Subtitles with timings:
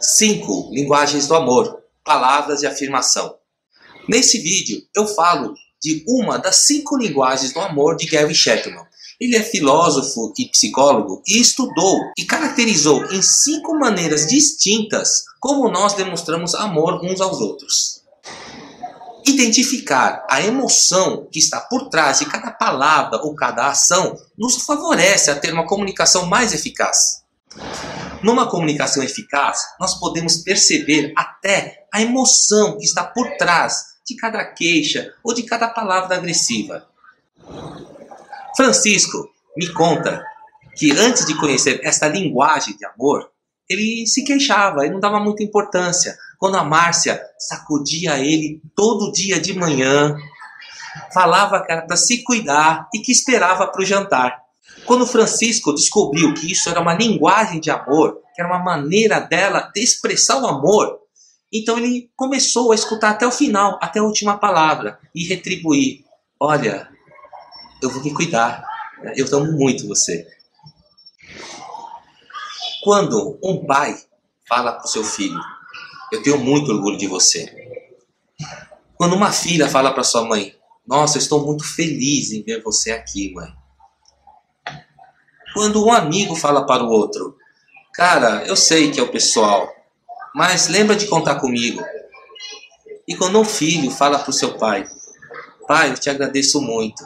[0.00, 0.70] 5.
[0.72, 1.82] Linguagens do amor.
[2.04, 3.34] Palavras de afirmação.
[4.08, 8.84] Nesse vídeo eu falo de uma das cinco linguagens do amor de Gary Chapman.
[9.20, 15.94] Ele é filósofo e psicólogo e estudou e caracterizou em cinco maneiras distintas como nós
[15.94, 18.02] demonstramos amor uns aos outros.
[19.26, 25.30] Identificar a emoção que está por trás de cada palavra ou cada ação nos favorece
[25.30, 27.22] a ter uma comunicação mais eficaz.
[28.26, 34.44] Numa comunicação eficaz, nós podemos perceber até a emoção que está por trás de cada
[34.44, 36.88] queixa ou de cada palavra agressiva.
[38.56, 40.24] Francisco me conta
[40.74, 43.30] que antes de conhecer esta linguagem de amor,
[43.70, 46.18] ele se queixava, ele não dava muita importância.
[46.36, 50.16] Quando a Márcia sacudia ele todo dia de manhã,
[51.14, 54.45] falava que era para se cuidar e que esperava para o jantar.
[54.86, 59.70] Quando Francisco descobriu que isso era uma linguagem de amor, que era uma maneira dela
[59.74, 61.00] de expressar o amor,
[61.52, 66.04] então ele começou a escutar até o final, até a última palavra, e retribuir:
[66.38, 66.88] Olha,
[67.82, 68.64] eu vou me cuidar,
[69.16, 70.26] eu amo muito você.
[72.82, 73.96] Quando um pai
[74.48, 75.40] fala para o seu filho:
[76.12, 77.52] Eu tenho muito orgulho de você.
[78.94, 80.54] Quando uma filha fala para sua mãe:
[80.86, 83.65] Nossa, eu estou muito feliz em ver você aqui, mãe.
[85.56, 87.34] Quando um amigo fala para o outro,
[87.94, 89.66] cara, eu sei que é o pessoal,
[90.34, 91.82] mas lembra de contar comigo.
[93.08, 94.86] E quando um filho fala para o seu pai,
[95.66, 97.02] pai, eu te agradeço muito.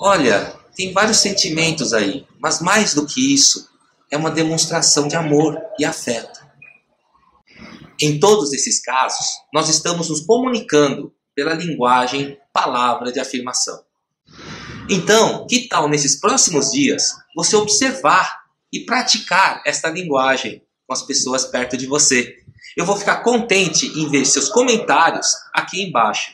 [0.00, 3.68] Olha, tem vários sentimentos aí, mas mais do que isso,
[4.08, 6.38] é uma demonstração de amor e afeto.
[8.00, 13.82] Em todos esses casos, nós estamos nos comunicando pela linguagem palavra de afirmação.
[14.90, 21.44] Então, que tal nesses próximos dias você observar e praticar esta linguagem com as pessoas
[21.44, 22.34] perto de você?
[22.76, 26.32] Eu vou ficar contente em ver seus comentários aqui embaixo.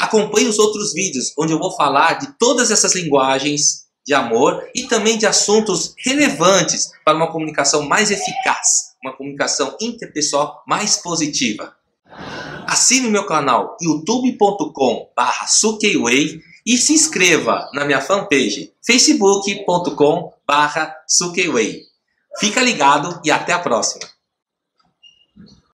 [0.00, 4.84] Acompanhe os outros vídeos onde eu vou falar de todas essas linguagens de amor e
[4.84, 11.76] também de assuntos relevantes para uma comunicação mais eficaz, uma comunicação interpessoal mais positiva.
[12.66, 20.94] Assine o meu canal youtube.com/sukeiway e se inscreva na minha fanpage facebook.com barra
[22.38, 24.17] Fica ligado e até a próxima!